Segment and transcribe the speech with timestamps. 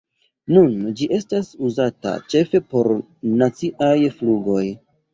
[0.53, 0.71] Nun
[1.01, 2.93] ĝi estas uzata ĉefe por
[3.45, 4.69] naciaj flugoj.